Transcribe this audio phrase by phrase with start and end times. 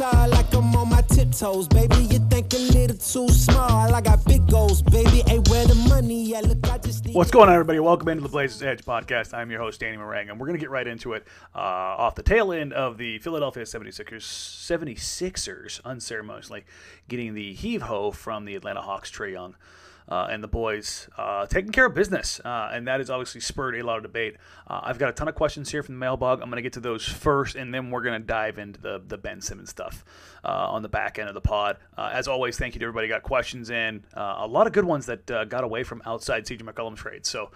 [0.00, 1.96] like I'm on my tiptoes, baby.
[1.96, 3.94] You think a little too small.
[3.94, 5.22] I got big goals, baby.
[5.48, 6.34] Where the money.
[6.42, 7.80] Look, I just What's going on, everybody?
[7.80, 9.32] Welcome into the Blazers Edge podcast.
[9.32, 12.14] I'm your host, Danny Marang, and we're going to get right into it uh, off
[12.16, 16.64] the tail end of the Philadelphia 76ers, 76ers unceremoniously
[17.08, 19.56] getting the heave ho from the Atlanta Hawks, Trae Young.
[20.08, 22.40] Uh, and the boys uh, taking care of business.
[22.42, 24.36] Uh, and that has obviously spurred a lot of debate.
[24.66, 26.40] Uh, I've got a ton of questions here from the mailbag.
[26.40, 29.02] I'm going to get to those first, and then we're going to dive into the,
[29.06, 30.04] the Ben Simmons stuff
[30.44, 31.76] uh, on the back end of the pod.
[31.96, 34.02] Uh, as always, thank you to everybody got questions in.
[34.14, 37.26] a lot of good ones that got away from outside CJ McCollum trade.
[37.26, 37.50] So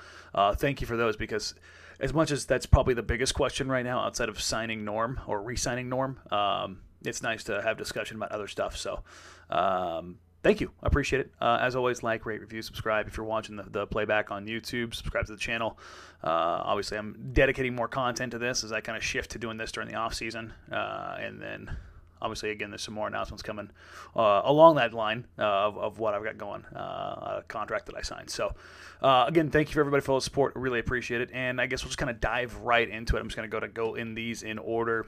[0.56, 1.54] thank you for those because
[2.02, 5.40] as much as that's probably the biggest question right now outside of signing Norm or
[5.40, 8.76] re signing Norm, um, it's nice to have discussion about other stuff.
[8.76, 9.02] So,
[9.48, 10.70] um, thank you.
[10.82, 11.32] I appreciate it.
[11.40, 13.06] Uh, as always, like, rate, review, subscribe.
[13.06, 15.78] If you're watching the, the playback on YouTube, subscribe to the channel.
[16.22, 19.56] Uh, obviously, I'm dedicating more content to this as I kind of shift to doing
[19.56, 21.76] this during the off season, uh, and then
[22.20, 23.68] obviously again there's some more announcements coming
[24.14, 27.96] uh, along that line uh, of, of, what I've got going, uh, a contract that
[27.96, 28.30] I signed.
[28.30, 28.54] So
[29.02, 30.54] again, thank you for everybody for all the support.
[30.54, 31.30] Really appreciate it.
[31.32, 33.20] And I guess we'll just kind of dive right into it.
[33.20, 35.06] I'm just going to go to go in these in order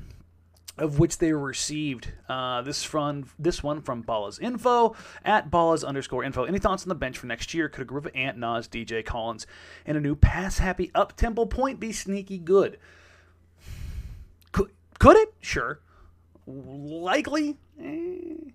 [0.77, 2.13] of which they received.
[2.29, 6.45] Uh, this from this one from Ballas Info at Ballas underscore Info.
[6.45, 7.69] Any thoughts on the bench for next year?
[7.69, 9.47] Could a group of Ant, Nas, DJ Collins,
[9.87, 12.79] and a new pass happy up tempo point be sneaky good?
[14.53, 15.35] Could could it?
[15.41, 15.81] Sure.
[16.47, 17.57] Likely.
[17.81, 18.51] Eh.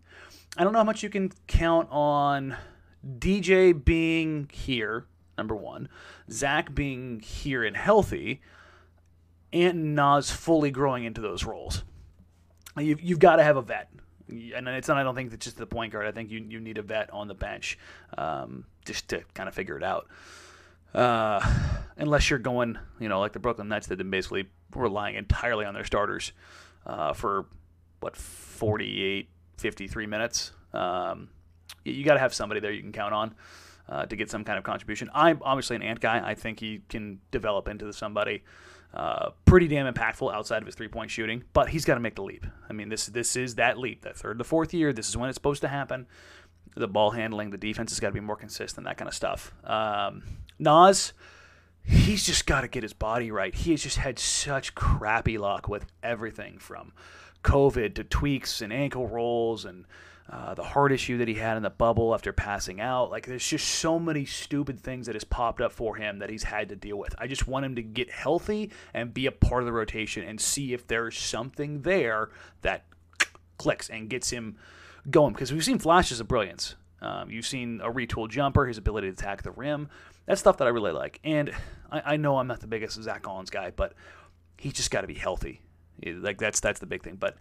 [0.58, 2.58] I don't know how much you can count on
[3.06, 5.06] DJ being here.
[5.38, 5.88] Number one,
[6.30, 8.42] Zach being here and healthy,
[9.53, 11.86] and Nas fully growing into those roles
[12.80, 13.89] you've, you've got to have a vet.
[14.30, 16.05] And it's not, I don't think it's just the point guard.
[16.05, 17.80] I think you, you need a vet on the bench
[18.17, 20.08] um, just to kind of figure it out.
[20.94, 21.39] Uh,
[21.97, 25.73] unless you're going, you know, like the Brooklyn Nets that been basically relying entirely on
[25.73, 26.31] their starters
[26.85, 27.47] uh, for,
[28.02, 30.52] what, 48, 53 minutes.
[30.73, 31.30] Um,
[31.83, 33.35] you, you got to have somebody there you can count on.
[33.88, 35.09] Uh, to get some kind of contribution.
[35.16, 36.22] I'm obviously an ant guy.
[36.23, 38.44] I think he can develop into somebody
[38.94, 42.16] uh, pretty damn impactful outside of his three point shooting, but he's got to make
[42.16, 42.45] the leap.
[42.69, 44.01] I mean, this this is that leap.
[44.01, 46.07] That third, the fourth year, this is when it's supposed to happen.
[46.75, 49.53] The ball handling, the defense has got to be more consistent, that kind of stuff.
[49.63, 50.23] Um,
[50.59, 51.13] Nas,
[51.83, 53.53] he's just got to get his body right.
[53.53, 56.94] He has just had such crappy luck with everything from
[57.44, 59.85] COVID to tweaks and ankle rolls and
[60.31, 63.09] uh, the heart issue that he had in the bubble after passing out.
[63.09, 66.44] Like, there's just so many stupid things that has popped up for him that he's
[66.44, 67.16] had to deal with.
[67.17, 70.40] I just want him to get healthy and be a part of the rotation and
[70.40, 72.29] see if there's something there
[72.62, 72.85] that
[73.57, 74.57] clicks and gets him
[75.09, 75.34] going.
[75.34, 76.75] Because we've seen flashes of brilliance.
[77.01, 79.90] Um, you've seen a retooled jumper, his ability to attack the rim.
[80.25, 81.19] That's stuff that I really like.
[81.23, 81.51] And
[81.91, 83.94] I, I know I'm not the biggest Zach Collins guy, but
[84.57, 85.61] he's just got to be healthy.
[86.06, 87.16] Like that's that's the big thing.
[87.16, 87.38] But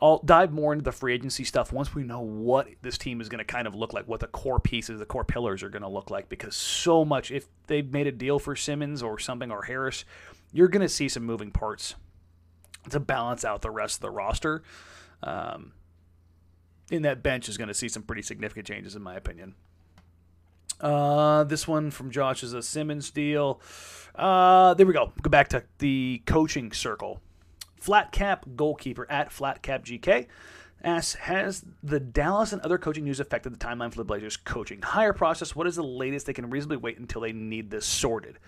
[0.00, 3.30] I'll dive more into the free agency stuff once we know what this team is
[3.30, 5.82] going to kind of look like, what the core pieces, the core pillars are going
[5.82, 6.28] to look like.
[6.28, 10.04] Because so much, if they've made a deal for Simmons or something or Harris,
[10.52, 11.94] you're going to see some moving parts
[12.90, 14.62] to balance out the rest of the roster.
[15.22, 15.72] Um,
[16.90, 19.54] in that bench is going to see some pretty significant changes, in my opinion.
[20.80, 23.60] Uh, this one from Josh is a Simmons deal.
[24.14, 25.12] Uh, there we go.
[25.22, 27.20] Go back to the coaching circle.
[27.86, 30.26] Flat Cap Goalkeeper at Flat Cap GK
[30.82, 34.82] asks, has the Dallas and other coaching news affected the timeline for the Blazers coaching
[34.82, 35.54] hire process?
[35.54, 38.40] What is the latest they can reasonably wait until they need this sorted?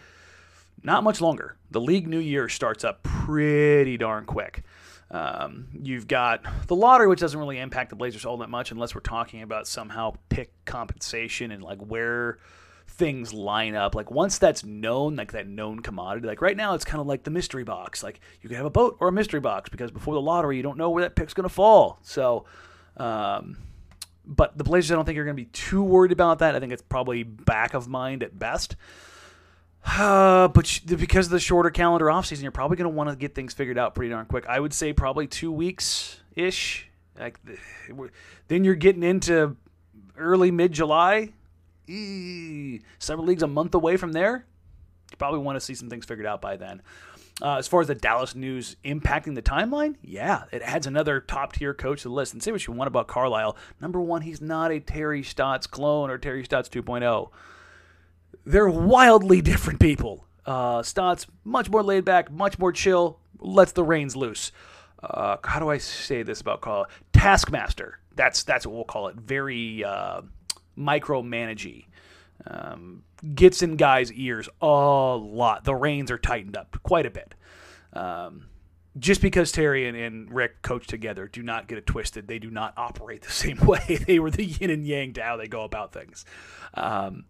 [0.82, 1.56] Not much longer.
[1.70, 4.64] The league new year starts up pretty darn quick.
[5.08, 8.92] Um, you've got the lottery, which doesn't really impact the Blazers all that much unless
[8.92, 12.38] we're talking about somehow pick compensation and like where
[12.98, 13.94] things line up.
[13.94, 17.22] Like once that's known, like that known commodity, like right now it's kind of like
[17.22, 18.02] the mystery box.
[18.02, 20.62] Like you can have a boat or a mystery box because before the lottery you
[20.62, 22.00] don't know where that pick's going to fall.
[22.02, 22.44] So,
[22.96, 23.56] um,
[24.26, 26.54] but the Blazers I don't think you're going to be too worried about that.
[26.54, 28.76] I think it's probably back of mind at best.
[29.86, 33.34] Uh, but because of the shorter calendar offseason, you're probably going to want to get
[33.34, 34.44] things figured out pretty darn quick.
[34.46, 36.88] I would say probably two weeks ish.
[37.18, 37.38] Like
[38.48, 39.56] then you're getting into
[40.16, 41.32] early mid July
[42.98, 44.46] Summer League's a month away from there.
[45.10, 46.82] You probably want to see some things figured out by then.
[47.40, 51.52] Uh, as far as the Dallas news impacting the timeline, yeah, it adds another top
[51.52, 52.32] tier coach to the list.
[52.32, 53.56] And say what you want about Carlisle.
[53.80, 57.30] Number one, he's not a Terry Stotts clone or Terry Stotts 2.0.
[58.44, 60.26] They're wildly different people.
[60.44, 64.50] Uh, Stotts, much more laid back, much more chill, lets the reins loose.
[65.00, 66.88] Uh, how do I say this about Carlisle?
[67.12, 68.00] Taskmaster.
[68.16, 69.14] That's that's what we'll call it.
[69.14, 70.22] Very uh,
[70.78, 71.86] micromanagey.
[72.46, 73.02] Um,
[73.34, 75.64] gets in guys' ears a lot.
[75.64, 77.34] The reins are tightened up quite a bit.
[77.92, 78.46] Um,
[78.98, 82.28] just because Terry and, and Rick coach together, do not get it twisted.
[82.28, 83.98] They do not operate the same way.
[84.06, 86.24] they were the yin and yang to how they go about things.
[86.74, 87.24] Um,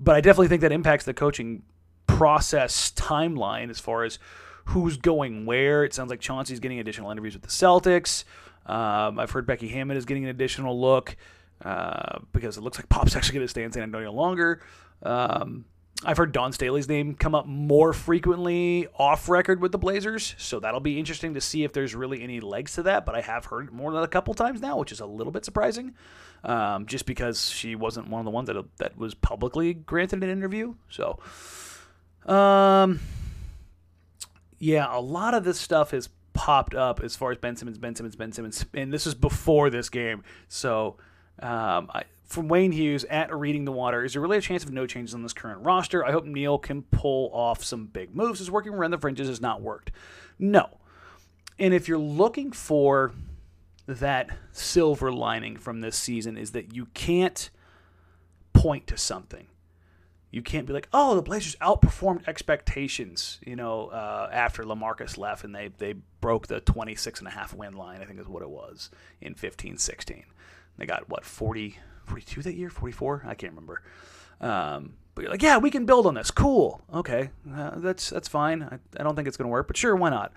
[0.00, 1.62] but I definitely think that impacts the coaching
[2.06, 4.18] process timeline as far as
[4.66, 5.84] who's going where.
[5.84, 8.24] It sounds like Chauncey's getting additional interviews with the Celtics.
[8.66, 11.16] Um, I've heard Becky Hammon is getting an additional look
[11.62, 14.60] uh, because it looks like Pop's actually going to stay in San Antonio longer.
[15.02, 15.64] Um,
[16.04, 20.60] I've heard Dawn Staley's name come up more frequently off record with the Blazers, so
[20.60, 23.06] that'll be interesting to see if there's really any legs to that.
[23.06, 25.32] But I have heard it more than a couple times now, which is a little
[25.32, 25.94] bit surprising,
[26.42, 30.30] um, just because she wasn't one of the ones that that was publicly granted an
[30.30, 30.74] interview.
[30.90, 31.20] So,
[32.26, 33.00] um,
[34.58, 37.94] yeah, a lot of this stuff has popped up as far as Ben Simmons, Ben
[37.94, 40.96] Simmons, Ben Simmons, and this is before this game, so.
[41.40, 44.72] Um, I, from Wayne Hughes at Reading the Water, is there really a chance of
[44.72, 46.04] no changes on this current roster?
[46.04, 48.40] I hope Neil can pull off some big moves.
[48.40, 49.90] As working around the fringes has not worked.
[50.38, 50.78] No.
[51.58, 53.12] And if you're looking for
[53.86, 57.50] that silver lining from this season, is that you can't
[58.52, 59.46] point to something.
[60.30, 65.44] You can't be like, oh, the Blazers outperformed expectations, you know, uh, after Lamarcus left
[65.44, 68.42] and they, they broke the 26 and a half win line, I think is what
[68.42, 68.90] it was
[69.20, 70.24] in 15 16.
[70.78, 73.82] They got, what, 40, 42 that year, 44, I can't remember.
[74.40, 76.30] Um, but you're like, yeah, we can build on this.
[76.30, 76.82] Cool.
[76.92, 78.62] Okay, uh, that's that's fine.
[78.62, 80.32] I, I don't think it's going to work, but sure, why not?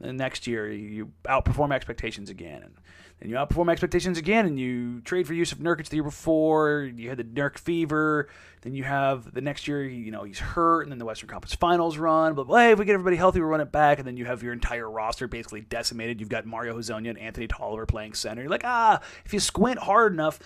[0.00, 2.74] And next year you outperform expectations again, and
[3.20, 6.90] then you outperform expectations again, and you trade for Jusuf Nurkic the year before.
[6.94, 8.28] You had the Nurk fever.
[8.62, 11.54] Then you have the next year, you know, he's hurt, and then the Western Conference
[11.54, 12.34] Finals run.
[12.34, 14.42] But hey, if we get everybody healthy, we'll run it back, and then you have
[14.42, 16.20] your entire roster basically decimated.
[16.20, 18.42] You've got Mario Hezonja and Anthony Tolliver playing center.
[18.42, 20.38] You're like, ah, if you squint hard enough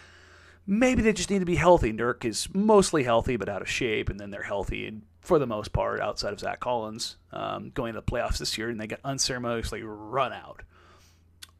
[0.66, 1.92] maybe they just need to be healthy.
[1.92, 5.46] Nurk is mostly healthy but out of shape, and then they're healthy and for the
[5.46, 8.86] most part outside of Zach Collins um, going to the playoffs this year, and they
[8.86, 10.62] get unceremoniously run out.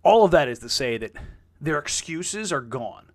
[0.04, 1.12] All of that is to say that
[1.60, 3.10] their excuses are gone.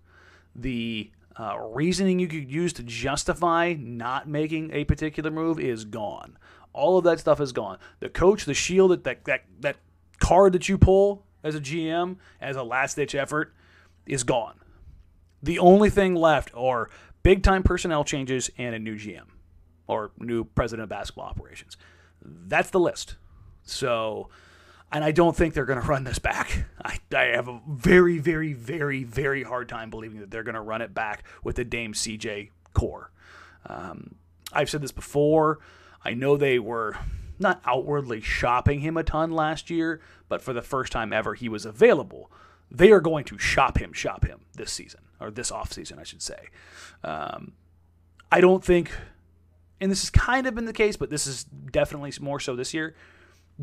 [0.55, 6.37] The uh, reasoning you could use to justify not making a particular move is gone.
[6.73, 7.77] All of that stuff is gone.
[7.99, 9.77] The coach, the shield, that that that, that
[10.19, 13.53] card that you pull as a GM as a last ditch effort
[14.05, 14.59] is gone.
[15.41, 16.89] The only thing left are
[17.23, 19.27] big time personnel changes and a new GM
[19.87, 21.77] or new president of basketball operations.
[22.21, 23.15] That's the list.
[23.63, 24.29] So,
[24.91, 26.65] and I don't think they're going to run this back.
[26.83, 30.61] I, I have a very, very, very, very hard time believing that they're going to
[30.61, 33.11] run it back with the Dame CJ core.
[33.65, 34.15] Um,
[34.51, 35.59] I've said this before.
[36.03, 36.97] I know they were
[37.37, 41.49] not outwardly shopping him a ton last year, but for the first time ever, he
[41.49, 42.31] was available.
[42.71, 46.21] They are going to shop him, shop him this season or this offseason, I should
[46.21, 46.49] say.
[47.03, 47.53] Um,
[48.31, 48.91] I don't think,
[49.79, 52.73] and this has kind of been the case, but this is definitely more so this
[52.73, 52.95] year.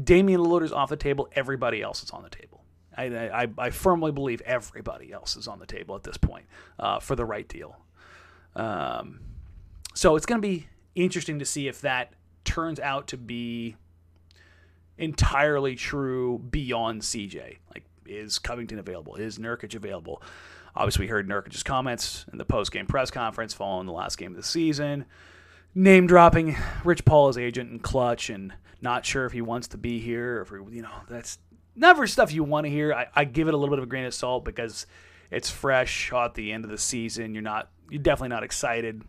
[0.02, 1.28] Damian Lillard is off the table.
[1.32, 2.62] Everybody else is on the table.
[2.96, 6.46] I, I, I firmly believe everybody else is on the table at this point
[6.78, 7.76] uh, for the right deal.
[8.54, 9.20] Um,
[9.94, 12.12] so it's going to be interesting to see if that
[12.44, 13.76] turns out to be
[14.98, 17.58] entirely true beyond CJ.
[17.74, 19.16] Like, is Covington available?
[19.16, 20.22] Is Nurkic available?
[20.74, 24.36] Obviously, we heard Nurkic's comments in the post-game press conference following the last game of
[24.36, 25.06] the season,
[25.76, 29.78] name dropping Rich Paul as agent and Klutch, and not sure if he wants to
[29.78, 30.38] be here.
[30.38, 31.38] Or if you know, that's
[31.76, 32.92] never stuff you want to hear.
[32.92, 34.86] I, I give it a little bit of a grain of salt because
[35.30, 37.34] it's fresh at the end of the season.
[37.34, 39.02] You're not, you're definitely not excited,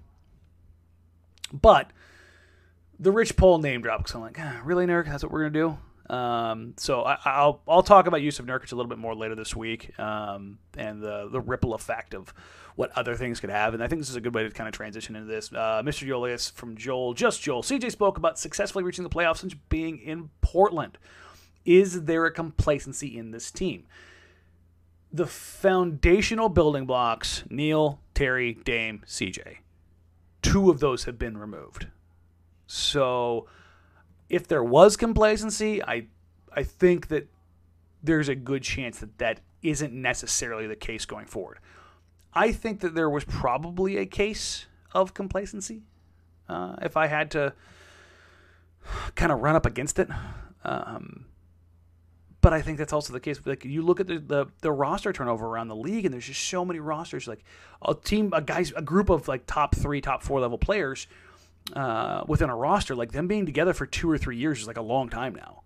[1.52, 1.92] but
[3.00, 4.00] the Rich Paul name drop.
[4.00, 5.06] Because I'm like, ah, really, Nurk?
[5.06, 5.78] That's what we're gonna do.
[6.14, 9.56] Um, so I, will I'll talk about Jusuf Nurkic a little bit more later this
[9.56, 12.34] week, um, and the the ripple effect of
[12.78, 13.74] what other things could have.
[13.74, 15.52] And I think this is a good way to kind of transition into this.
[15.52, 16.06] Uh, Mr.
[16.06, 17.64] Julius from Joel, just Joel.
[17.64, 21.00] CJ spoke about successfully reaching the playoffs since being in Portland.
[21.66, 23.88] Is there a complacency in this team?
[25.12, 29.58] The foundational building blocks: Neil, Terry, Dame, CJ.
[30.44, 31.88] Two of those have been removed.
[32.68, 33.48] So
[34.30, 36.06] if there was complacency, I
[36.56, 37.28] I think that
[38.04, 41.58] there's a good chance that that isn't necessarily the case going forward.
[42.38, 45.82] I think that there was probably a case of complacency.
[46.48, 47.54] Uh, if I had to
[49.16, 50.08] kind of run up against it,
[50.64, 51.26] um,
[52.42, 53.42] but I think that's also the case.
[53.44, 56.44] Like you look at the, the, the roster turnover around the league, and there's just
[56.44, 57.28] so many rosters.
[57.28, 57.44] Like
[57.82, 61.08] a team, a guys, a group of like top three, top four level players
[61.76, 64.78] uh, within a roster, like them being together for two or three years is like
[64.78, 65.64] a long time now.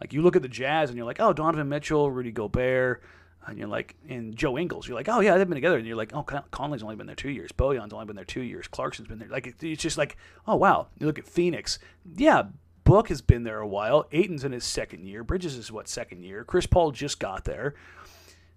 [0.00, 3.02] Like you look at the Jazz and you're like, oh, Donovan Mitchell, Rudy Gobert,
[3.46, 5.96] and you're like, and Joe Ingles, you're like, oh yeah, they've been together, and you're
[5.96, 9.08] like, oh, Conley's only been there two years, Bojan's only been there two years, Clarkson's
[9.08, 9.28] been there.
[9.28, 10.88] Like it's just like, oh wow.
[10.98, 11.78] You look at Phoenix,
[12.16, 12.44] yeah,
[12.84, 14.06] Book has been there a while.
[14.12, 15.22] Ayton's in his second year.
[15.22, 16.44] Bridges is what second year.
[16.44, 17.74] Chris Paul just got there.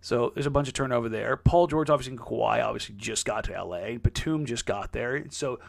[0.01, 1.37] So there's a bunch of turnover there.
[1.37, 3.97] Paul George, obviously, in Kawhi obviously just got to LA.
[3.97, 5.25] Batum just got there.
[5.29, 5.59] So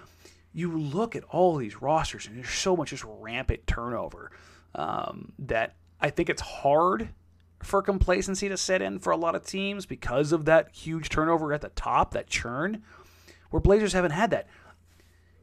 [0.53, 4.31] you look at all these rosters, and there's so much just rampant turnover
[4.75, 7.11] um, that I think it's hard
[7.67, 11.53] for complacency to set in for a lot of teams because of that huge turnover
[11.53, 12.83] at the top, that churn,
[13.51, 14.49] where Blazers haven't had that.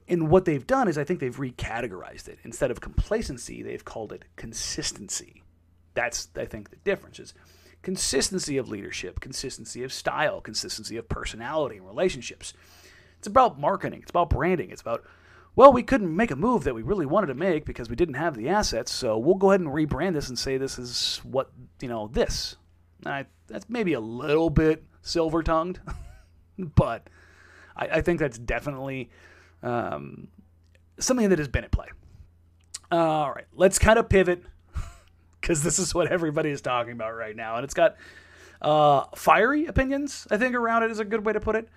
[0.07, 2.39] And what they've done is I think they've recategorized it.
[2.43, 5.43] Instead of complacency, they've called it consistency.
[5.93, 7.33] That's, I think, the difference is
[7.81, 12.53] consistency of leadership, consistency of style, consistency of personality and relationships.
[13.17, 15.03] It's about marketing, it's about branding, it's about
[15.55, 18.15] well, we couldn't make a move that we really wanted to make because we didn't
[18.15, 21.51] have the assets, so we'll go ahead and rebrand this and say this is what,
[21.79, 22.55] you know, this.
[23.05, 25.79] I, that's maybe a little bit silver tongued,
[26.57, 27.07] but
[27.75, 29.11] I, I, think that's definitely
[29.61, 30.29] um,
[30.97, 31.87] something that has been at play.
[32.91, 34.43] All right, let's kind of pivot
[35.41, 37.95] because this is what everybody is talking about right now, and it's got
[38.61, 40.25] uh, fiery opinions.
[40.31, 41.69] I think around it is a good way to put it.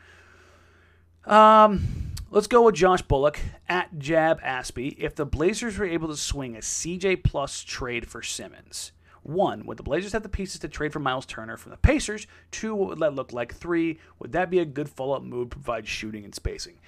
[1.26, 4.96] Um, Let's go with Josh Bullock at Jab Aspie.
[4.98, 8.90] If the Blazers were able to swing a CJ plus trade for Simmons,
[9.22, 12.26] one, would the Blazers have the pieces to trade for Myles Turner from the Pacers?
[12.50, 13.54] Two, what would that look like?
[13.54, 16.80] Three, would that be a good follow up move to provide shooting and spacing?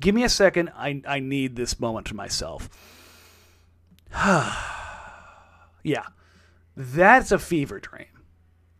[0.00, 0.70] Give me a second.
[0.76, 2.70] I, I need this moment to myself.
[4.14, 6.06] yeah,
[6.76, 8.06] that's a fever dream.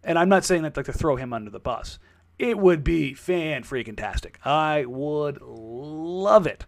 [0.04, 1.98] And I'm not saying that like to throw him under the bus
[2.42, 4.36] it would be fan freaking tastic.
[4.44, 6.66] I would love it.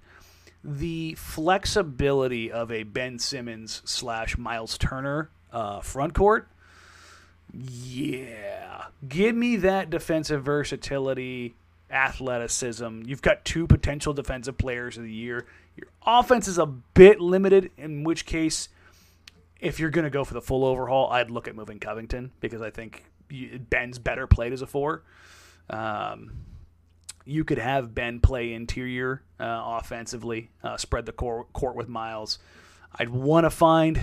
[0.62, 6.47] The flexibility of a Ben Simmons slash Myles Turner uh, front court.
[7.52, 8.85] Yeah.
[9.07, 11.57] Give me that defensive versatility,
[11.90, 13.02] athleticism.
[13.04, 15.45] You've got two potential defensive players of the year.
[15.76, 18.69] Your offense is a bit limited, in which case,
[19.61, 22.62] if you're going to go for the full overhaul, I'd look at moving Covington because
[22.62, 23.07] I think
[23.69, 25.02] Ben's better played as a four.
[25.71, 26.33] Um,
[27.25, 32.38] you could have Ben play interior uh, offensively, uh, spread the court, court with Myles.
[32.97, 34.00] I'd want to find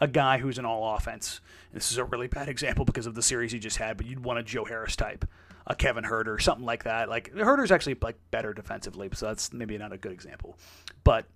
[0.00, 1.40] a guy who's an all offense.
[1.72, 4.24] This is a really bad example because of the series he just had, but you'd
[4.24, 5.24] want a Joe Harris type,
[5.66, 7.08] a Kevin Huerter, something like that.
[7.08, 10.56] Like Huerter's actually like better defensively, so that's maybe not a good example.
[11.04, 11.26] But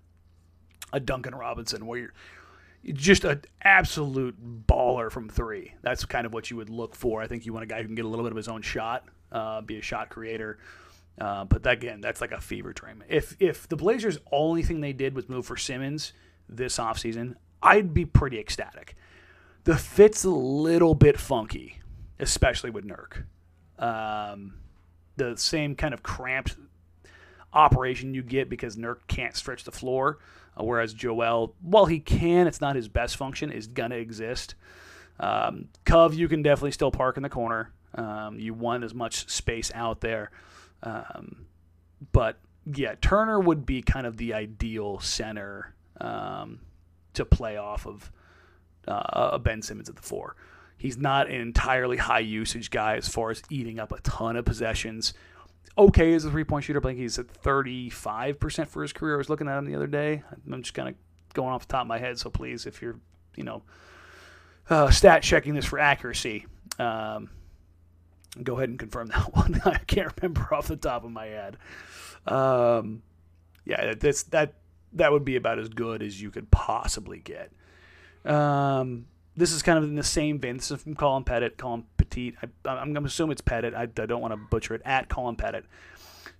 [0.93, 2.13] a Duncan Robinson where you're
[2.93, 5.75] just an absolute baller from three.
[5.83, 7.21] That's kind of what you would look for.
[7.21, 8.63] I think you want a guy who can get a little bit of his own
[8.63, 10.59] shot uh, be a shot creator.
[11.19, 13.03] Uh, but that, again, that's like a fever dream.
[13.09, 16.13] If if the Blazers' only thing they did was move for Simmons
[16.49, 18.95] this offseason, I'd be pretty ecstatic.
[19.65, 21.81] The fit's a little bit funky,
[22.21, 23.25] especially with Nurk.
[23.83, 24.55] Um,
[25.17, 26.57] the same kind of cramped
[27.53, 30.19] operation you get because Nurk can't stretch the floor,
[30.57, 34.55] uh, whereas Joel, while he can, it's not his best function, is going to exist.
[35.19, 37.73] Um, Cove, you can definitely still park in the corner.
[37.97, 40.31] Um, you want as much space out there.
[40.83, 41.47] Um,
[42.13, 46.61] but yeah, Turner would be kind of the ideal center um,
[47.15, 48.13] to play off of
[48.87, 50.37] uh, Ben Simmons at the four.
[50.79, 54.45] He's not an entirely high usage guy as far as eating up a ton of
[54.45, 55.15] possessions.
[55.79, 59.15] Okay, as a three point shooter, I think he's at 35% for his career.
[59.15, 60.23] I was looking at him the other day.
[60.51, 60.95] I'm just kind of
[61.35, 62.99] going off the top of my head, so please, if you're,
[63.37, 63.63] you know,
[64.69, 66.47] uh, stat checking this for accuracy,
[66.79, 67.31] um,
[68.43, 69.61] go ahead and confirm that one.
[69.65, 71.57] I can't remember off the top of my head.
[72.27, 73.03] Um,
[73.65, 74.55] yeah, that's that
[74.93, 77.53] that would be about as good as you could possibly get.
[78.25, 80.57] Um, this is kind of in the same vein.
[80.57, 82.35] This is from Colin Pettit, Colin Petit.
[82.43, 83.75] I, am going to assume it's Pettit.
[83.75, 84.83] I, I don't want to butcher it.
[84.85, 85.67] At Colin Pettit.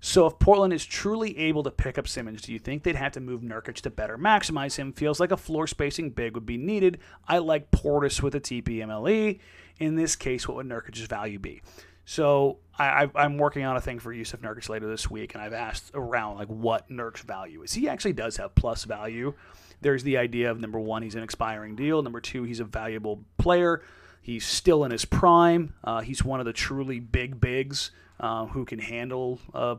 [0.01, 3.13] So if Portland is truly able to pick up Simmons, do you think they'd have
[3.13, 4.93] to move Nurkic to better maximize him?
[4.93, 6.99] Feels like a floor spacing big would be needed.
[7.27, 9.41] I like Portis with a TPMLE.
[9.79, 11.63] In this case, what would Nurkic's value be?
[12.05, 15.53] So I, am working on a thing for Jusuf Nurkic later this week, and I've
[15.53, 17.73] asked around like what Nurk's value is.
[17.73, 19.35] He actually does have plus value.
[19.81, 22.01] There's the idea of number one, he's an expiring deal.
[22.03, 23.83] Number two, he's a valuable player.
[24.23, 25.75] He's still in his prime.
[25.83, 29.77] Uh, he's one of the truly big bigs uh, who can handle, uh,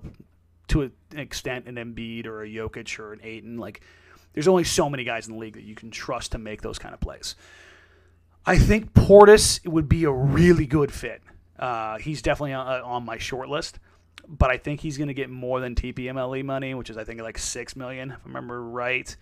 [0.70, 3.58] to an extent, an Embiid or a Jokic or an Ayton.
[3.58, 3.82] Like,
[4.34, 6.78] there's only so many guys in the league that you can trust to make those
[6.78, 7.36] kind of plays.
[8.46, 11.22] I think Portis would be a really good fit.
[11.60, 13.80] Uh, he's definitely on, uh, on, my short list,
[14.28, 17.20] but I think he's going to get more than TPMLE money, which is I think
[17.22, 19.16] like six million, if I remember right.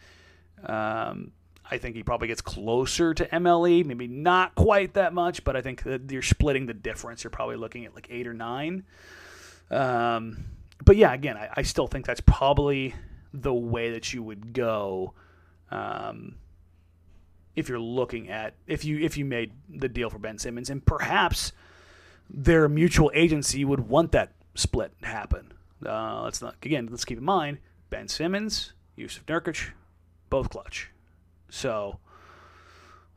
[0.64, 1.32] Um,
[1.70, 5.62] I think he probably gets closer to MLE, maybe not quite that much, but I
[5.62, 7.24] think that you're splitting the difference.
[7.24, 8.84] You're probably looking at like eight or nine.
[9.72, 10.46] Um,
[10.84, 12.94] but yeah, again, I, I, still think that's probably
[13.34, 15.14] the way that you would go.
[15.72, 16.36] Um,
[17.56, 20.86] if you're looking at if you if you made the deal for Ben Simmons and
[20.86, 21.52] perhaps
[22.30, 25.54] their mutual agency would want that split to happen.
[25.86, 26.88] Uh, let's not again.
[26.90, 29.72] Let's keep in mind Ben Simmons, Jusuf Nurkic,
[30.30, 30.92] both Klutch.
[31.50, 32.00] So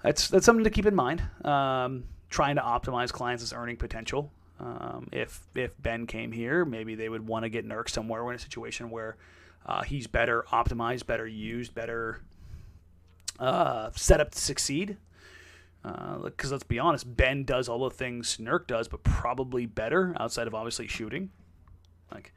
[0.03, 1.23] that's that's something to keep in mind.
[1.45, 4.33] Um, trying to optimize clients' earning potential.
[4.61, 8.35] Um, if if Ben came here, maybe they would want to get Nurk somewhere in
[8.35, 9.17] a situation where
[9.67, 12.23] uh, he's better optimized, better used, better
[13.39, 14.97] uh, set up to succeed.
[15.83, 20.15] Because uh, let's be honest, Ben does all the things Nurk does, but probably better
[20.19, 21.31] outside of obviously shooting.
[22.13, 22.33] Like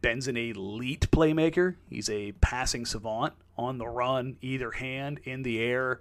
[0.00, 1.76] Ben's an elite playmaker.
[1.88, 6.00] He's a passing savant on the run, either hand, in the air,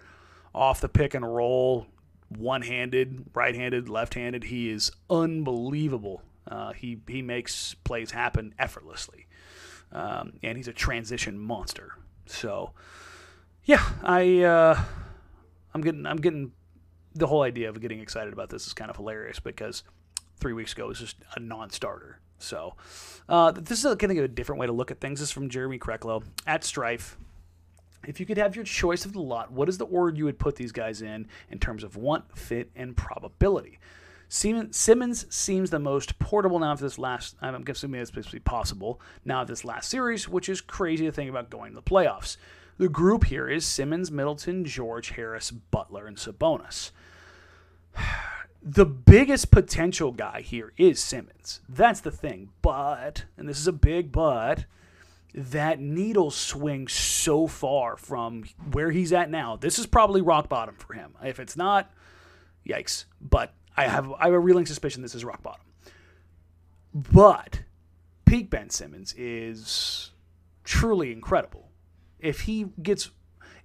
[0.54, 1.88] off the pick and roll,
[2.30, 4.46] one handed, right handed, left handed.
[4.46, 6.22] He is unbelievable.
[6.48, 9.28] Uh, he, he makes plays happen effortlessly.
[9.92, 11.94] Um, and he's a transition monster.
[12.26, 12.72] So,
[13.64, 14.82] yeah, I uh,
[15.74, 16.52] I'm getting I'm getting
[17.16, 19.84] the whole idea of getting excited about this is kind of hilarious because
[20.48, 22.22] three weeks ago was just a non-starter.
[22.40, 22.76] So
[23.28, 25.20] uh, this is kind of a different way to look at things.
[25.20, 27.18] This is from Jeremy Kreklow at Strife.
[28.08, 30.40] If you could have your choice of the lot, what is the order you would
[30.40, 33.78] put these guys in in terms of want, fit, and probability?
[34.30, 37.36] Simmons seems the most portable now of this last.
[37.42, 41.50] I'm assuming it's basically possible now this last series, which is crazy to think about
[41.50, 42.38] going to the playoffs.
[42.78, 46.92] The group here is Simmons, Middleton, George, Harris, Butler, and Sabonis.
[48.70, 51.62] The biggest potential guy here is Simmons.
[51.70, 52.50] That's the thing.
[52.62, 54.66] But, and this is a big but,
[55.34, 58.44] that needle swings so far from
[58.74, 59.56] where he's at now.
[59.56, 61.14] This is probably rock bottom for him.
[61.24, 61.94] If it's not,
[62.68, 63.06] yikes.
[63.22, 65.66] But I have I have a reeling suspicion this is rock bottom.
[66.94, 67.62] But
[68.26, 70.12] peak Ben Simmons is
[70.66, 71.70] truly incredible.
[72.20, 73.12] If he gets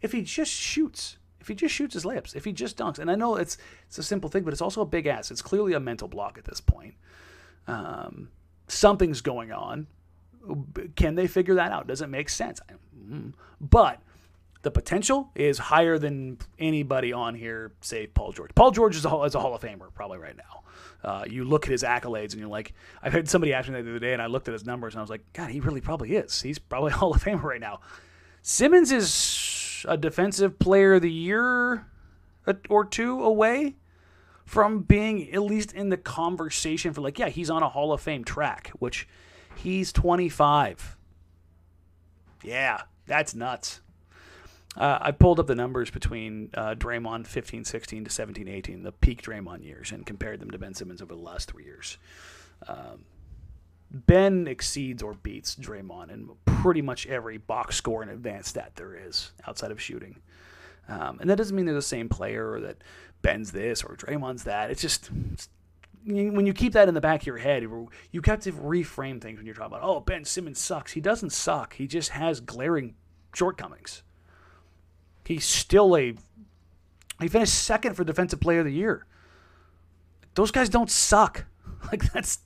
[0.00, 3.10] if he just shoots, if he just shoots his layups, if he just dunks, and
[3.10, 5.30] I know it's it's a simple thing, but it's also a big ass.
[5.30, 6.94] It's clearly a mental block at this point.
[7.66, 8.28] Um,
[8.68, 9.88] something's going on.
[10.96, 11.88] Can they figure that out?
[11.88, 12.60] Does it make sense?
[12.96, 13.30] Mm-hmm.
[13.60, 14.00] But
[14.62, 18.54] the potential is higher than anybody on here, save Paul George.
[18.54, 20.62] Paul George is a, is a Hall of Famer probably right now.
[21.02, 23.82] Uh, you look at his accolades and you're like, I heard somebody ask me that
[23.82, 25.58] the other day, and I looked at his numbers and I was like, God, he
[25.58, 26.40] really probably is.
[26.40, 27.80] He's probably Hall of Famer right now.
[28.42, 29.12] Simmons is
[29.88, 31.86] a Defensive Player of the Year
[32.68, 33.76] or two away
[34.44, 38.00] from being at least in the conversation for like, yeah, he's on a Hall of
[38.00, 39.08] Fame track, which
[39.56, 40.96] he's 25.
[42.42, 43.80] Yeah, that's nuts.
[44.76, 48.92] Uh, I pulled up the numbers between uh, Draymond 15 16 to 17 18, the
[48.92, 51.98] peak Draymond years, and compared them to Ben Simmons over the last three years.
[52.66, 53.04] Um,
[53.92, 58.94] ben exceeds or beats Draymond in pretty much every box score and advanced stat there
[58.94, 60.16] is outside of shooting.
[60.88, 62.78] Um, and that doesn't mean they're the same player or that
[63.20, 64.70] Ben's this or Draymond's that.
[64.70, 65.48] It's just it's,
[66.04, 69.38] when you keep that in the back of your head, you have to reframe things
[69.38, 70.92] when you're talking about, oh, Ben Simmons sucks.
[70.92, 71.74] He doesn't suck.
[71.74, 72.94] He just has glaring
[73.34, 74.02] shortcomings.
[75.24, 76.14] He's still a.
[77.20, 79.06] He finished second for Defensive Player of the Year.
[80.34, 81.46] Those guys don't suck.
[81.90, 82.38] Like that's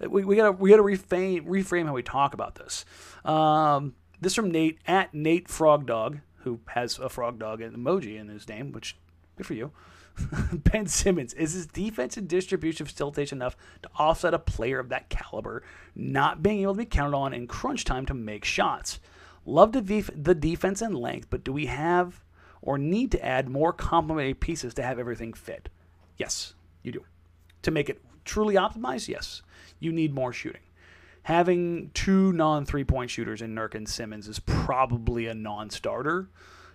[0.00, 2.84] we, we gotta we gotta reframe reframe how we talk about this.
[3.24, 8.28] Um, this from Nate at Nate Frog Dog, who has a frog dog emoji in
[8.28, 8.96] his name, which
[9.36, 9.72] good for you.
[10.52, 15.08] ben Simmons is his defense and distribution facilitation enough to offset a player of that
[15.08, 15.62] caliber
[15.94, 19.00] not being able to be counted on in crunch time to make shots.
[19.44, 22.22] Love the, def- the defense and length, but do we have
[22.62, 25.68] or need to add more complementary pieces to have everything fit?
[26.16, 27.04] Yes, you do.
[27.62, 29.42] To make it truly optimized, yes,
[29.84, 30.62] you need more shooting.
[31.24, 36.28] Having two non three point shooters in Nurk and Simmons is probably a non starter.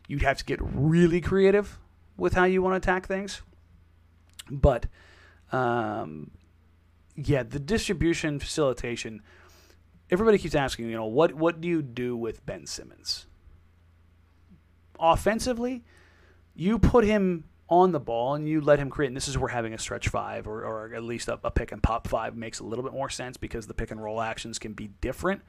[0.08, 1.78] You'd have to get really creative
[2.18, 3.42] with how you want to attack things.
[4.50, 4.88] But
[5.52, 6.32] um,
[7.16, 9.22] yeah, the distribution facilitation
[10.12, 13.26] everybody keeps asking, you know, what what do you do with Ben Simmons?
[15.00, 15.84] Offensively,
[16.56, 19.08] you put him on the ball and you let him create.
[19.08, 21.72] And this is where having a stretch five or, or at least a, a pick
[21.72, 24.58] and pop five makes a little bit more sense because the pick and roll actions
[24.60, 25.42] can be different.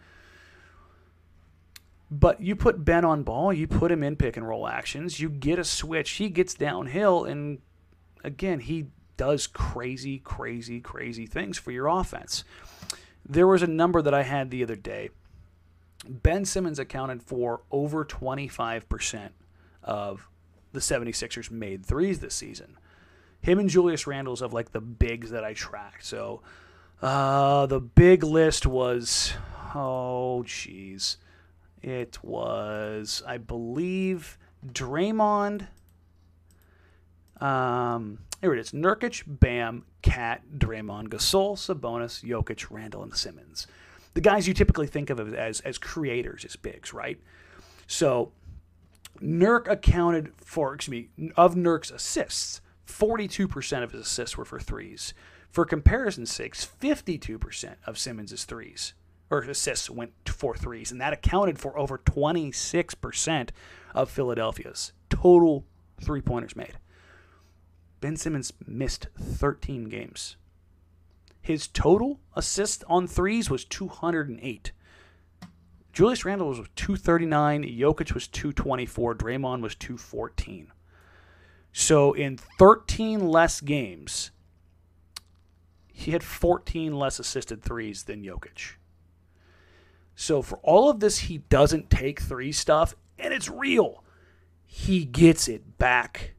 [2.10, 5.28] But you put Ben on ball, you put him in pick and roll actions, you
[5.28, 7.60] get a switch, he gets downhill, and
[8.24, 12.42] again, he does crazy, crazy, crazy things for your offense.
[13.24, 15.10] There was a number that I had the other day.
[16.08, 19.30] Ben Simmons accounted for over 25%
[19.84, 20.29] of
[20.72, 22.76] the 76ers made threes this season.
[23.40, 26.04] Him and Julius Randle's of like the bigs that I tracked.
[26.04, 26.42] So
[27.02, 29.32] uh, the big list was,
[29.74, 31.16] oh, jeez.
[31.82, 35.68] It was, I believe, Draymond,
[37.40, 43.66] Um, here it is: Nurkic, Bam, KAT, Draymond, Gasol, Sabonis, Jokic, Randle, and Simmons.
[44.12, 47.18] The guys you typically think of as as creators, as bigs, right?
[47.86, 48.32] So
[49.20, 55.14] Nurk accounted for, excuse me, of Nurk's assists, 42% of his assists were for threes.
[55.50, 58.94] For comparison's sakes, 52% of Simmons' threes
[59.30, 63.50] or assists went for threes, and that accounted for over 26%
[63.94, 65.64] of Philadelphia's total
[66.00, 66.78] three pointers made.
[68.00, 70.36] Ben Simmons missed 13 games.
[71.40, 74.72] His total assist on threes was 208.
[75.92, 80.72] Julius Randle was 239, Jokic was 224, Draymond was 214.
[81.72, 84.30] So in 13 less games,
[85.92, 88.74] he had 14 less assisted threes than Jokic.
[90.14, 94.04] So for all of this, he doesn't take three stuff, and it's real.
[94.64, 96.34] He gets it back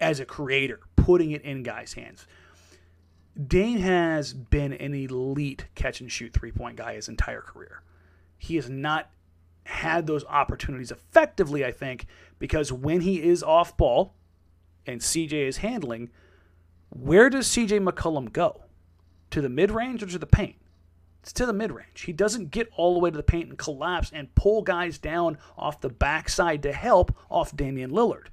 [0.00, 2.26] as a creator, putting it in guys' hands.
[3.46, 7.82] Dame has been an elite catch and shoot three point guy his entire career
[8.44, 9.10] he has not
[9.64, 12.06] had those opportunities effectively, I think,
[12.38, 14.14] because when he is off ball
[14.86, 16.10] and CJ is handling,
[16.90, 18.62] where does CJ McCollum go?
[19.30, 20.56] To the mid range or to the paint?
[21.22, 22.02] It's to the mid range.
[22.02, 25.38] He doesn't get all the way to the paint and collapse and pull guys down
[25.56, 28.26] off the backside to help off Damian Lillard.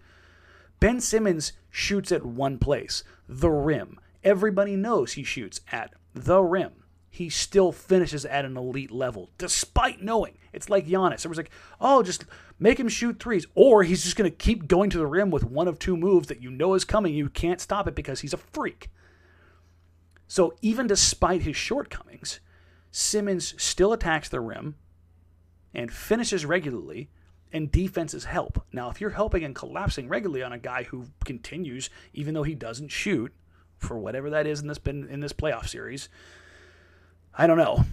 [0.82, 3.98] Ben Simmons shoots at one place, the rim.
[4.24, 6.81] Everybody knows he shoots at the rim
[7.14, 11.26] he still finishes at an elite level, despite knowing it's like Giannis.
[11.26, 12.24] It was like, oh, just
[12.58, 15.44] make him shoot threes, or he's just going to keep going to the rim with
[15.44, 17.14] one of two moves that you know is coming.
[17.14, 18.90] You can't stop it because he's a freak.
[20.26, 22.40] So even despite his shortcomings,
[22.92, 24.76] Simmons still attacks the rim
[25.74, 27.10] and finishes regularly,
[27.54, 28.64] and defenses help.
[28.72, 32.56] Now, if you're helping and collapsing regularly on a guy who continues, even though he
[32.56, 33.34] doesn't shoot,
[33.78, 36.08] for whatever that is in this in this playoff series,
[37.38, 37.86] I don't know.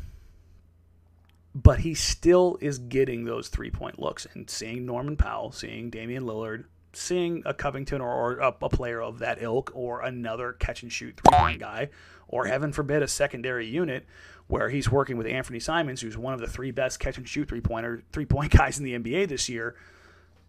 [1.55, 6.25] But he still is getting those three point looks and seeing Norman Powell, seeing Damian
[6.25, 10.93] Lillard, seeing a Covington or, a, a, player of that ilk or another catch and
[10.93, 11.89] shoot three point guy,
[12.29, 14.07] or heaven forbid, a secondary unit
[14.47, 17.49] where he's working with Anthony Simons, who's one of the three best catch and shoot
[17.49, 19.77] three pointer three point guys in the NBA this year.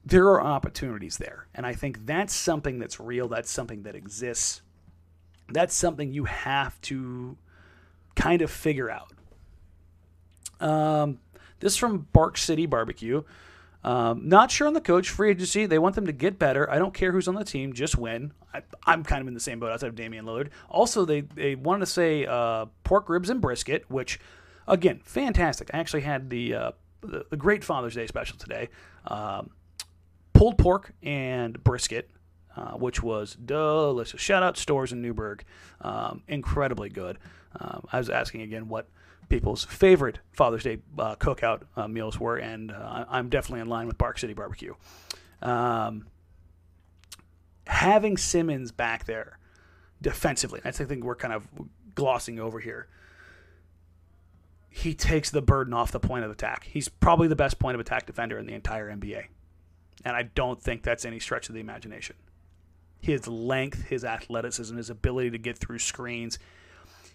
[0.06, 1.48] There are opportunities there.
[1.54, 3.28] And I think that's something that's real.
[3.28, 4.62] That's something that exists.
[5.50, 7.38] That's something you have to
[8.20, 9.14] kind of figure out.
[10.60, 11.20] Um,
[11.60, 13.24] this from Bark City Barbecue.
[13.82, 15.10] Um, not sure on the coach.
[15.10, 15.66] Free agency.
[15.66, 16.70] They want them to get better.
[16.70, 17.72] I don't care who's on the team.
[17.72, 18.34] Just win.
[18.54, 20.50] I, am kind of in the same boat outside of Damian Lillard.
[20.70, 24.20] Also, they, they wanted to say uh, pork ribs and brisket, which,
[24.68, 25.70] again, fantastic.
[25.74, 28.68] I actually had the, uh, the, the, great Father's Day special today.
[29.08, 29.52] Um,
[30.34, 32.10] pulled pork and brisket.
[32.56, 34.20] Uh, which was delicious.
[34.20, 35.46] Shout out Stores in Newburgh.
[35.82, 37.18] Um, incredibly good.
[37.58, 38.88] Um, I was asking again what
[39.30, 43.88] people's favorite Father's Day uh, cookout uh, meals were, and uh, I'm definitely in line
[43.88, 44.74] with Bark City Barbecue.
[45.42, 46.08] Um,
[47.68, 49.38] having Simmons back there
[50.02, 51.48] defensively, that's the thing we're kind of
[51.96, 52.88] glossing over here.
[54.70, 56.66] He takes the burden off the point of attack.
[56.66, 59.26] He's probably the best point of attack defender in the entire NBA.
[60.04, 62.16] And I don't think that's any stretch of the imagination.
[63.00, 66.38] His length, his athleticism, his ability to get through screens,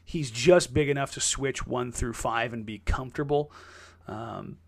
[0.05, 3.53] he's just big enough to switch one through five and be comfortable.
[4.07, 4.59] Um,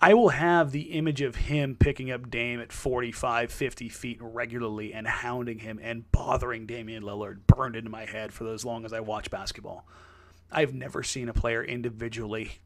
[0.00, 4.94] I will have the image of him picking up Dame at 45, 50 feet regularly
[4.94, 8.92] and hounding him and bothering Damian Lillard burned into my head for as long as
[8.92, 9.86] I watch basketball.
[10.52, 12.60] I've never seen a player individually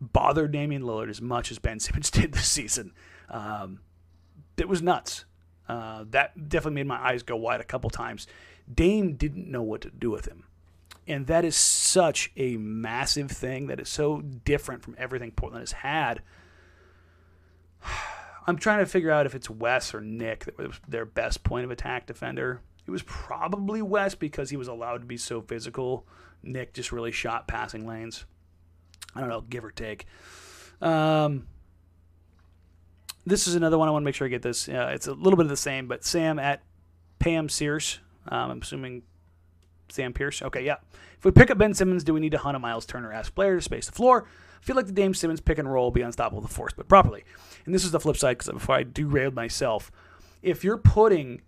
[0.00, 2.92] bother Damian Lillard as much as Ben Simmons did this season.
[3.28, 3.80] Um,
[4.56, 5.24] it was nuts.
[5.68, 8.26] Uh, that definitely made my eyes go wide a couple times.
[8.72, 10.44] Dame didn't know what to do with him.
[11.06, 15.72] And that is such a massive thing that is so different from everything Portland has
[15.72, 16.22] had.
[18.46, 21.64] I'm trying to figure out if it's Wes or Nick that was their best point
[21.64, 22.62] of attack defender.
[22.86, 26.06] It was probably Wes because he was allowed to be so physical.
[26.42, 28.24] Nick just really shot passing lanes.
[29.14, 30.06] I don't know, give or take.
[30.80, 31.46] Um,
[33.28, 34.68] this is another one I want to make sure I get this.
[34.68, 36.62] Uh, it's a little bit of the same, but Sam at
[37.18, 38.00] Pam Sears.
[38.28, 39.02] Um, I'm assuming
[39.88, 40.42] Sam Pierce.
[40.42, 40.76] Okay, yeah.
[41.16, 43.34] If we pick up Ben Simmons, do we need to hunt a Myles Turner esque
[43.34, 44.26] player to space the floor?
[44.60, 46.72] I feel like the Dame Simmons pick and roll will be unstoppable with the force,
[46.76, 47.24] but properly.
[47.64, 49.90] And this is the flip side because before I derailed myself,
[50.42, 51.42] if you're putting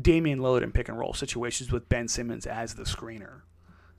[0.00, 3.42] Damian Lillard in pick and roll situations with Ben Simmons as the screener,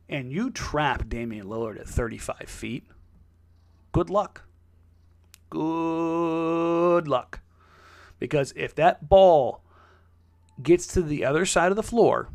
[0.07, 2.85] and you trap Damian Lillard at 35 feet,
[3.91, 4.43] good luck.
[5.51, 7.41] Good luck.
[8.17, 9.63] Because if that ball
[10.61, 12.29] gets to the other side of the floor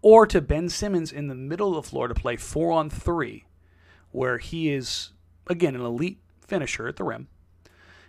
[0.00, 3.44] or to Ben Simmons in the middle of the floor to play four on three,
[4.12, 5.10] where he is,
[5.48, 7.28] again, an elite finisher at the rim,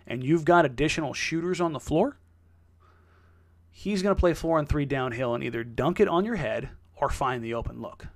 [0.06, 2.18] and you've got additional shooters on the floor,
[3.70, 6.70] he's going to play four on three downhill and either dunk it on your head
[6.94, 8.06] or find the open look.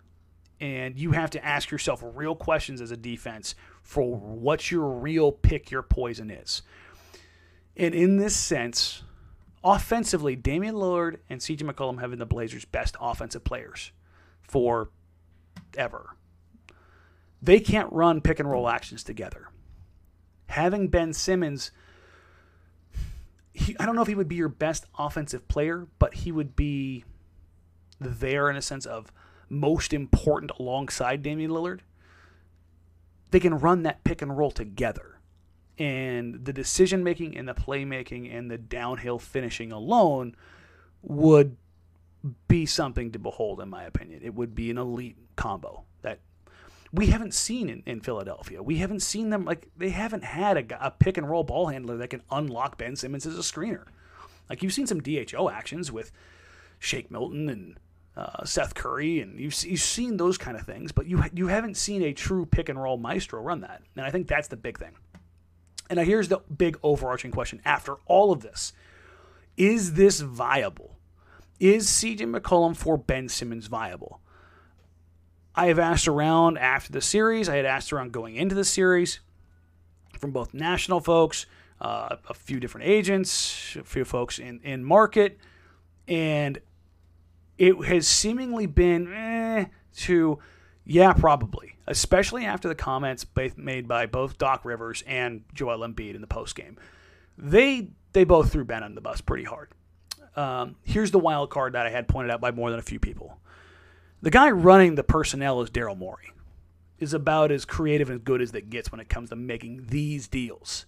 [0.61, 5.33] And you have to ask yourself real questions as a defense for what your real
[5.33, 6.63] pick your poison is.
[7.77, 9.03] And in this sense,
[9.65, 13.93] offensively, Damian Lillard and CJ McCollum have been the Blazers' best offensive players
[14.43, 14.91] for
[15.77, 16.17] ever.
[17.41, 19.49] They can't run pick and roll actions together.
[20.49, 21.73] Having Ben Simmons,
[23.53, 26.55] he, I don't know if he would be your best offensive player, but he would
[26.55, 27.05] be
[27.99, 29.13] there in a sense of
[29.49, 31.81] most important alongside Damian Lillard.
[33.33, 35.13] They can run that pick and roll together
[35.79, 40.37] and the decision making and the playmaking and the downhill finishing alone
[41.03, 41.57] would
[42.47, 44.21] be something to behold, in my opinion.
[44.23, 46.21] It would be an elite combo that
[46.93, 48.63] we haven't seen in, in Philadelphia.
[48.63, 51.97] We haven't seen them like they haven't had a, a pick and roll ball handler
[51.97, 53.87] that can unlock Ben Simmons as a screener.
[54.49, 56.13] Like you've seen some DHO actions with
[56.79, 57.79] Shake Milton and
[58.17, 61.77] uh, Seth Curry, and you've, you've seen those kind of things, but you you haven't
[61.77, 64.79] seen a true pick and roll maestro run that, and I think that's the big
[64.79, 64.93] thing.
[65.89, 68.73] And now here's the big overarching question after all of this
[69.57, 70.97] Is this viable?
[71.61, 74.21] Is CJ McCollum for Ben Simmons viable?
[75.55, 79.21] I have asked around after the series, I had asked around going into the series
[80.19, 81.47] from both national folks,
[81.81, 85.39] uh, a few different agents, a few folks in, in market,
[86.09, 86.59] and
[87.59, 90.39] it has seemingly been eh, to,
[90.85, 96.21] yeah, probably especially after the comments made by both Doc Rivers and Joel Embiid in
[96.21, 96.77] the postgame.
[97.37, 99.71] They they both threw Ben on the bus pretty hard.
[100.37, 102.99] Um, here's the wild card that I had pointed out by more than a few
[102.99, 103.39] people.
[104.21, 106.29] The guy running the personnel is Daryl Morey.
[106.99, 110.29] Is about as creative and good as that gets when it comes to making these
[110.29, 110.87] deals.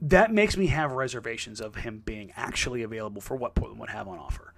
[0.00, 4.08] That makes me have reservations of him being actually available for what Portland would have
[4.08, 4.52] on offer.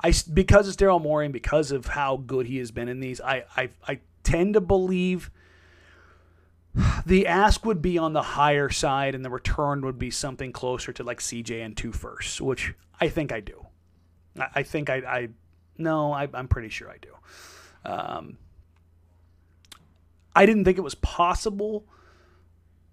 [0.00, 3.20] I because it's Daryl Morey and because of how good he has been in these,
[3.20, 5.30] I, I I tend to believe
[7.06, 10.92] the ask would be on the higher side and the return would be something closer
[10.92, 13.66] to like CJ and two firsts, which I think I do.
[14.38, 15.28] I, I think I, I
[15.76, 17.14] no, I, am pretty sure I do.
[17.84, 18.38] Um,
[20.34, 21.84] I didn't think it was possible,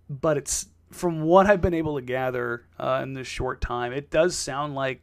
[0.09, 4.09] but it's from what I've been able to gather uh, in this short time, it
[4.09, 5.01] does sound like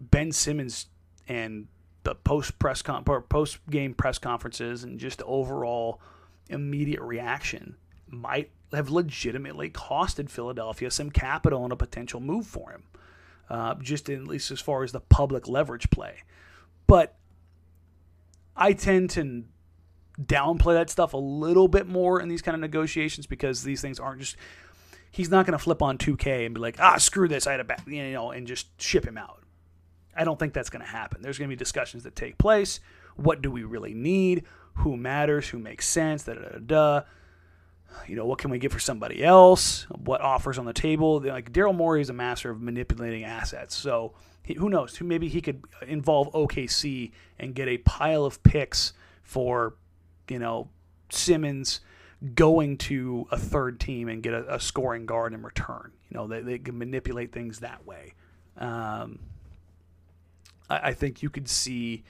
[0.00, 0.86] Ben Simmons
[1.28, 1.68] and
[2.02, 6.00] the post press con- post game press conferences and just overall
[6.48, 7.76] immediate reaction
[8.08, 12.84] might have legitimately costed Philadelphia some capital and a potential move for him,
[13.50, 16.22] uh, just in, at least as far as the public leverage play.
[16.86, 17.16] But
[18.56, 19.44] I tend to
[20.22, 24.00] downplay that stuff a little bit more in these kind of negotiations because these things
[24.00, 24.36] aren't just.
[25.10, 27.60] He's not going to flip on 2K and be like, ah, screw this, I had
[27.60, 29.42] a back, you know, and just ship him out.
[30.14, 31.22] I don't think that's going to happen.
[31.22, 32.80] There's going to be discussions that take place.
[33.16, 34.44] What do we really need?
[34.74, 35.48] Who matters?
[35.48, 36.24] Who makes sense?
[36.24, 37.02] Da da da da.
[38.06, 39.86] You know, what can we get for somebody else?
[39.90, 41.20] What offers on the table?
[41.20, 43.74] Like Daryl Morey is a master of manipulating assets.
[43.74, 44.14] So
[44.54, 45.00] who knows?
[45.00, 49.74] Maybe he could involve OKC and get a pile of picks for,
[50.30, 50.68] you know,
[51.10, 51.80] Simmons
[52.34, 55.92] going to a third team and get a, a scoring guard in return.
[56.10, 58.14] You know, they, they can manipulate things that way.
[58.56, 59.18] Um,
[60.70, 62.04] I, I think you could see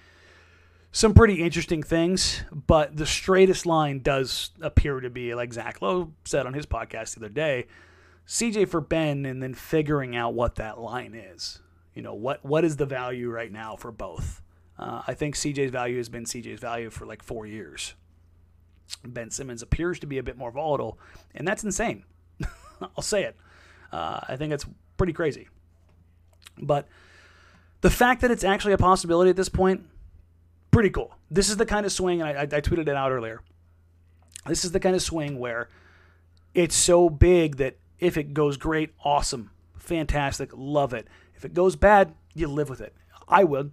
[0.92, 6.12] some pretty interesting things, but the straightest line does appear to be, like Zach Lowe
[6.24, 7.66] said on his podcast the other day,
[8.26, 11.60] CJ for Ben, and then figuring out what that line is.
[11.94, 14.42] You know, what what is the value right now for both?
[14.78, 17.94] Uh, I think CJ's value has been CJ's value for like four years.
[19.04, 20.98] Ben Simmons appears to be a bit more volatile,
[21.34, 22.04] and that's insane.
[22.80, 23.36] I'll say it.
[23.92, 25.48] Uh, I think it's pretty crazy.
[26.58, 26.88] But
[27.80, 29.84] the fact that it's actually a possibility at this point,
[30.70, 31.14] pretty cool.
[31.30, 33.42] This is the kind of swing, and I, I tweeted it out earlier.
[34.46, 35.68] This is the kind of swing where
[36.54, 41.08] it's so big that if it goes great, awesome, fantastic, love it.
[41.34, 42.94] If it goes bad, you live with it.
[43.28, 43.72] I would.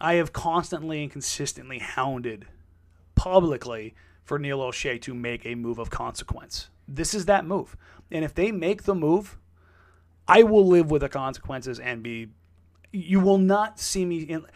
[0.00, 2.46] I have constantly and consistently hounded
[3.16, 6.68] publicly for Neil Olshey to make a move of consequence.
[6.86, 7.76] This is that move.
[8.10, 9.36] And if they make the move,
[10.28, 12.28] I will live with the consequences and be
[12.92, 14.46] you will not see me in,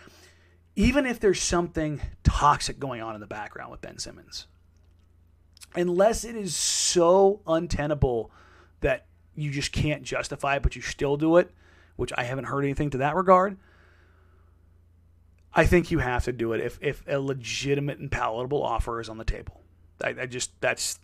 [0.76, 4.46] even if there's something toxic going on in the background with Ben Simmons.
[5.74, 8.30] Unless it is so untenable
[8.80, 11.50] that you just can't justify it, but you still do it,
[11.96, 13.58] which I haven't heard anything to that regard.
[15.54, 19.08] I think you have to do it if, if a legitimate and palatable offer is
[19.08, 19.62] on the table.
[20.02, 20.98] I, I just that's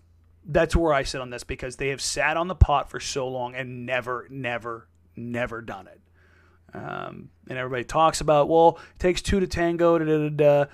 [0.48, 3.26] that's where I sit on this because they have sat on the pot for so
[3.28, 6.00] long and never, never, never done it.
[6.72, 9.98] Um, and everybody talks about, well, it takes two to tango.
[9.98, 10.64] Da, da, da,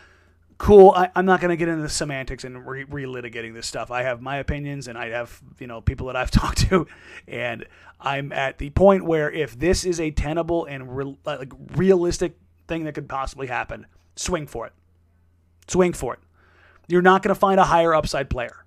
[0.58, 0.92] cool.
[0.94, 3.90] I, am not going to get into the semantics and re- relitigating this stuff.
[3.90, 6.86] I have my opinions, and I have you know people that I've talked to,
[7.26, 7.66] and
[8.00, 12.36] I'm at the point where if this is a tenable and re- like realistic
[12.72, 14.72] thing that could possibly happen, swing for it.
[15.68, 16.20] Swing for it.
[16.88, 18.64] You're not going to find a higher upside player.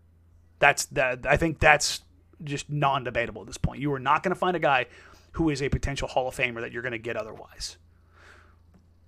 [0.60, 1.26] That's that.
[1.26, 2.02] I think that's
[2.44, 3.82] just non-debatable at this point.
[3.82, 4.86] You are not going to find a guy
[5.34, 7.78] who is a potential Hall of Famer that you're going to get otherwise.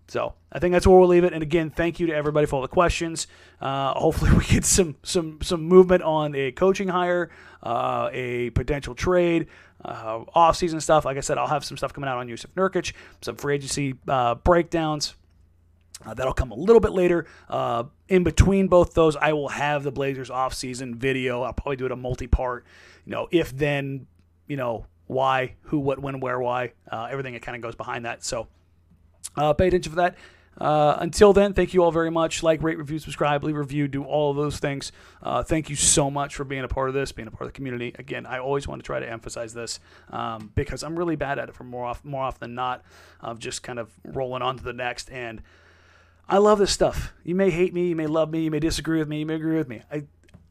[0.09, 1.33] So I think that's where we'll leave it.
[1.33, 3.27] And again, thank you to everybody for all the questions.
[3.59, 7.29] Uh, hopefully, we get some some some movement on a coaching hire,
[7.61, 9.47] uh, a potential trade,
[9.83, 11.05] uh, off season stuff.
[11.05, 13.95] Like I said, I'll have some stuff coming out on Jusuf Nurkic, some free agency
[14.07, 15.15] uh, breakdowns.
[16.05, 17.25] Uh, that'll come a little bit later.
[17.49, 21.41] Uh, in between both those, I will have the Blazers off-season video.
[21.41, 22.65] I'll probably do it a multi-part.
[23.05, 24.05] You know, if then,
[24.47, 28.05] you know, why, who, what, when, where, why, uh, everything that kind of goes behind
[28.05, 28.23] that.
[28.23, 28.47] So
[29.35, 30.15] uh, pay attention for that.
[30.57, 32.41] Uh, until then, thank you all very much.
[32.41, 34.91] Like, rate, review, subscribe, leave a review, do all of those things.
[35.21, 37.47] Uh, thank you so much for being a part of this, being a part of
[37.49, 37.93] the community.
[37.99, 41.49] Again, I always want to try to emphasize this um, because I'm really bad at
[41.49, 42.83] it for more off, more often than not
[43.21, 45.11] of just kind of rolling on to the next.
[45.11, 45.41] And
[46.27, 47.13] I love this stuff.
[47.23, 49.35] You may hate me, you may love me, you may disagree with me, you may
[49.35, 49.81] agree with me.
[49.91, 50.03] I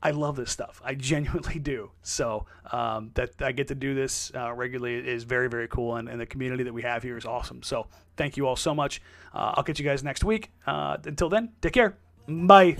[0.06, 0.80] I love this stuff.
[0.84, 1.90] I genuinely do.
[2.02, 5.96] So um, that I get to do this uh, regularly is very, very cool.
[5.96, 7.64] And, and, the community that we have here is awesome.
[7.64, 9.02] So thank you all so much.
[9.34, 10.52] Uh, I'll catch you guys next week.
[10.64, 11.98] Uh, until then, take care.
[12.28, 12.76] Bye.